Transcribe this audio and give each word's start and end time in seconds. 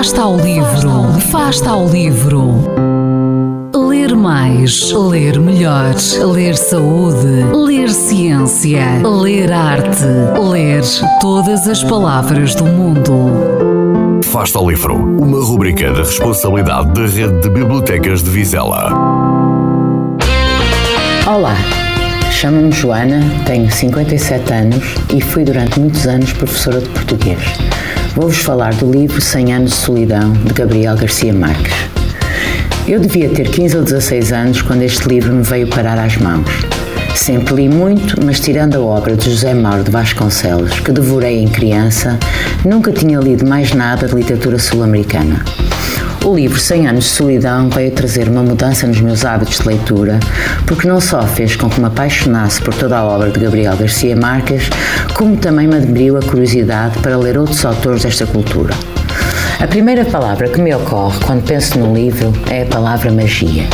Fasta 0.00 0.22
ao 0.22 0.34
livro, 0.38 1.20
fasta 1.30 1.68
ao 1.68 1.86
livro. 1.86 2.64
Ler 3.76 4.16
mais, 4.16 4.90
ler 4.92 5.38
melhor, 5.38 5.94
ler 6.32 6.56
saúde, 6.56 7.44
ler 7.52 7.90
ciência, 7.90 8.82
ler 9.04 9.52
arte, 9.52 10.06
ler 10.42 10.82
todas 11.20 11.68
as 11.68 11.84
palavras 11.84 12.54
do 12.54 12.64
mundo. 12.64 14.22
Fasta 14.24 14.58
ao 14.58 14.70
livro, 14.70 14.94
uma 14.94 15.44
rubrica 15.44 15.92
da 15.92 15.98
responsabilidade 15.98 16.94
da 16.94 17.02
Rede 17.02 17.38
de 17.42 17.50
Bibliotecas 17.50 18.22
de 18.22 18.30
Vizela. 18.30 18.90
Olá, 21.26 21.56
chamo-me 22.30 22.72
Joana, 22.72 23.20
tenho 23.44 23.70
57 23.70 24.50
anos 24.50 24.94
e 25.14 25.20
fui 25.20 25.44
durante 25.44 25.78
muitos 25.78 26.06
anos 26.06 26.32
professora 26.32 26.80
de 26.80 26.88
português. 26.88 27.38
Vou-vos 28.14 28.38
falar 28.38 28.74
do 28.74 28.90
livro 28.90 29.20
100 29.20 29.52
anos 29.54 29.70
de 29.70 29.76
solidão 29.76 30.32
de 30.32 30.52
Gabriel 30.52 30.96
Garcia 30.96 31.32
Marques. 31.32 31.72
Eu 32.86 32.98
devia 32.98 33.28
ter 33.28 33.48
15 33.48 33.76
ou 33.76 33.84
16 33.84 34.32
anos 34.32 34.62
quando 34.62 34.82
este 34.82 35.08
livro 35.08 35.32
me 35.32 35.42
veio 35.42 35.68
parar 35.68 35.96
às 35.96 36.16
mãos. 36.16 36.48
Sempre 37.14 37.54
li 37.54 37.68
muito, 37.68 38.16
mas 38.24 38.40
tirando 38.40 38.76
a 38.76 38.80
obra 38.80 39.16
de 39.16 39.30
José 39.30 39.54
Mauro 39.54 39.84
de 39.84 39.92
Vasconcelos, 39.92 40.80
que 40.80 40.90
devorei 40.90 41.38
em 41.38 41.48
criança, 41.48 42.18
nunca 42.64 42.90
tinha 42.92 43.18
lido 43.20 43.46
mais 43.46 43.72
nada 43.72 44.08
de 44.08 44.14
literatura 44.14 44.58
sul-americana. 44.58 45.44
O 46.24 46.34
livro 46.34 46.60
100 46.60 46.86
anos 46.86 47.04
de 47.04 47.10
solidão 47.10 47.70
veio 47.70 47.90
trazer 47.92 48.28
uma 48.28 48.42
mudança 48.42 48.86
nos 48.86 49.00
meus 49.00 49.24
hábitos 49.24 49.58
de 49.58 49.66
leitura, 49.66 50.20
porque 50.66 50.86
não 50.86 51.00
só 51.00 51.22
fez 51.22 51.56
com 51.56 51.68
que 51.68 51.80
me 51.80 51.86
apaixonasse 51.86 52.60
por 52.60 52.74
toda 52.74 52.98
a 52.98 53.04
obra 53.04 53.30
de 53.30 53.40
Gabriel 53.40 53.74
Garcia 53.76 54.14
Marques, 54.14 54.68
como 55.14 55.36
também 55.38 55.66
me 55.66 55.78
abriu 55.78 56.18
a 56.18 56.22
curiosidade 56.22 56.98
para 56.98 57.16
ler 57.16 57.38
outros 57.38 57.64
autores 57.64 58.02
desta 58.02 58.26
cultura. 58.26 58.74
A 59.58 59.66
primeira 59.66 60.04
palavra 60.04 60.48
que 60.48 60.60
me 60.60 60.74
ocorre 60.74 61.18
quando 61.24 61.42
penso 61.42 61.78
no 61.78 61.94
livro 61.94 62.32
é 62.50 62.62
a 62.62 62.66
palavra 62.66 63.10
magia. 63.10 63.64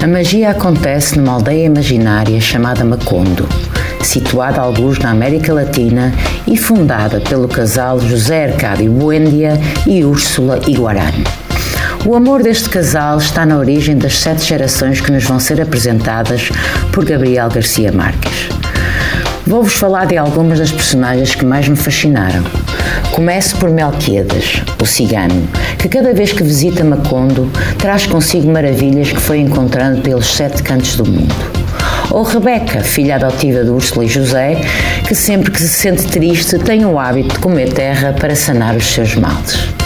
A 0.00 0.06
magia 0.06 0.50
acontece 0.50 1.18
numa 1.18 1.32
aldeia 1.34 1.66
imaginária 1.66 2.40
chamada 2.40 2.84
Macondo, 2.84 3.48
situada 4.00 4.60
alguns 4.60 5.00
na 5.00 5.10
América 5.10 5.52
Latina 5.52 6.14
e 6.46 6.56
fundada 6.56 7.20
pelo 7.20 7.48
casal 7.48 7.98
José 7.98 8.44
Arcádio 8.44 8.92
Buendia 8.92 9.60
e 9.86 10.04
Úrsula 10.04 10.60
Iguarani. 10.68 11.43
O 12.06 12.14
amor 12.14 12.42
deste 12.42 12.68
casal 12.68 13.16
está 13.16 13.46
na 13.46 13.56
origem 13.56 13.96
das 13.96 14.18
sete 14.18 14.44
gerações 14.44 15.00
que 15.00 15.10
nos 15.10 15.24
vão 15.24 15.40
ser 15.40 15.58
apresentadas 15.58 16.50
por 16.92 17.02
Gabriel 17.02 17.48
Garcia 17.48 17.90
Marques. 17.90 18.50
Vou-vos 19.46 19.72
falar 19.72 20.04
de 20.04 20.18
algumas 20.18 20.58
das 20.58 20.70
personagens 20.70 21.34
que 21.34 21.46
mais 21.46 21.66
me 21.66 21.76
fascinaram. 21.76 22.44
Começo 23.12 23.56
por 23.56 23.70
Melquiades, 23.70 24.62
o 24.78 24.84
cigano, 24.84 25.48
que 25.78 25.88
cada 25.88 26.12
vez 26.12 26.30
que 26.30 26.42
visita 26.42 26.84
Macondo 26.84 27.50
traz 27.78 28.04
consigo 28.04 28.52
maravilhas 28.52 29.10
que 29.10 29.20
foi 29.20 29.38
encontrando 29.38 30.02
pelos 30.02 30.26
sete 30.26 30.62
cantos 30.62 30.96
do 30.96 31.06
mundo. 31.06 31.34
Ou 32.10 32.22
Rebeca, 32.22 32.82
filha 32.82 33.16
adotiva 33.16 33.64
de 33.64 33.70
Úrsula 33.70 34.04
e 34.04 34.08
José, 34.08 34.60
que 35.08 35.14
sempre 35.14 35.50
que 35.50 35.58
se 35.58 35.68
sente 35.68 36.06
triste 36.08 36.58
tem 36.58 36.84
o 36.84 36.98
hábito 36.98 37.36
de 37.36 37.38
comer 37.38 37.72
terra 37.72 38.12
para 38.12 38.36
sanar 38.36 38.76
os 38.76 38.92
seus 38.92 39.14
males. 39.14 39.83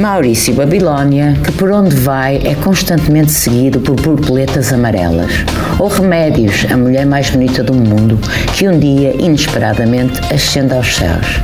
Maurício 0.00 0.54
Babilónia, 0.54 1.36
que 1.44 1.52
por 1.52 1.70
onde 1.70 1.94
vai 1.94 2.40
é 2.44 2.54
constantemente 2.54 3.30
seguido 3.30 3.80
por 3.80 3.94
borboletas 3.96 4.72
amarelas. 4.72 5.32
Ou 5.78 5.88
Remédios, 5.88 6.66
a 6.70 6.76
mulher 6.76 7.06
mais 7.06 7.30
bonita 7.30 7.62
do 7.62 7.74
mundo, 7.74 8.18
que 8.54 8.68
um 8.68 8.78
dia, 8.78 9.14
inesperadamente, 9.18 10.20
ascende 10.32 10.74
aos 10.74 10.96
céus. 10.96 11.40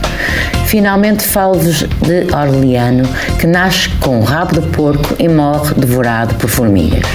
Finalmente 0.67 1.23
falo-vos 1.23 1.83
de 1.83 2.27
Orleano, 2.35 3.09
que 3.39 3.47
nasce 3.47 3.89
com 4.01 4.19
um 4.19 4.23
rabo 4.23 4.61
de 4.61 4.67
porco 4.69 5.15
e 5.19 5.29
morre 5.29 5.75
devorado 5.75 6.35
por 6.35 6.51
formigas. 6.51 7.07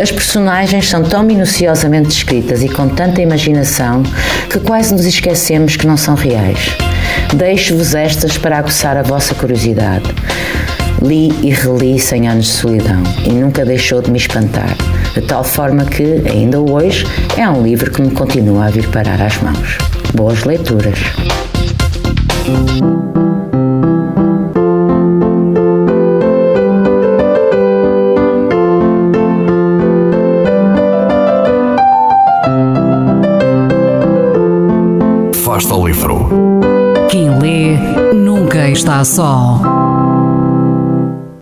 As 0.00 0.10
personagens 0.10 0.88
são 0.88 1.02
tão 1.02 1.22
minuciosamente 1.22 2.08
descritas 2.08 2.62
e 2.62 2.68
com 2.68 2.88
tanta 2.88 3.22
imaginação 3.22 4.02
que 4.50 4.58
quase 4.60 4.92
nos 4.92 5.06
esquecemos 5.06 5.76
que 5.76 5.86
não 5.86 5.96
são 5.96 6.14
reais. 6.14 6.76
Deixo-vos 7.34 7.94
estas 7.94 8.36
para 8.36 8.58
aguçar 8.58 8.96
a 8.96 9.02
vossa 9.02 9.34
curiosidade. 9.34 10.04
Li 11.04 11.30
e 11.42 11.50
reli 11.50 11.98
100 11.98 12.28
anos 12.28 12.46
de 12.46 12.52
solidão 12.52 13.02
e 13.26 13.28
nunca 13.28 13.62
deixou 13.62 14.00
de 14.00 14.10
me 14.10 14.16
espantar, 14.16 14.74
de 15.12 15.20
tal 15.20 15.44
forma 15.44 15.84
que, 15.84 16.22
ainda 16.26 16.58
hoje, 16.58 17.04
é 17.36 17.46
um 17.46 17.62
livro 17.62 17.90
que 17.90 18.00
me 18.00 18.10
continua 18.10 18.64
a 18.64 18.70
vir 18.70 18.88
parar 18.88 19.20
às 19.20 19.36
mãos. 19.42 19.76
Boas 20.14 20.44
leituras! 20.44 20.98
Fasta 35.44 35.74
ao 35.74 35.86
livro. 35.86 36.30
Quem 37.10 37.38
lê 37.38 37.76
nunca 38.14 38.70
está 38.70 39.04
só. 39.04 39.93